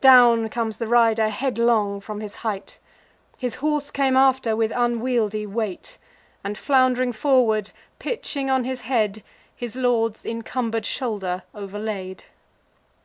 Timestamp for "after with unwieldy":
4.16-5.44